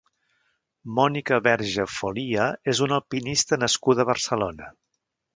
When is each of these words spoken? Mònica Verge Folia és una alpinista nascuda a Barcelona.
Mònica 0.99 1.37
Verge 1.47 1.85
Folia 1.97 2.47
és 2.73 2.81
una 2.85 2.97
alpinista 3.01 3.59
nascuda 3.65 4.05
a 4.05 4.07
Barcelona. 4.11 4.71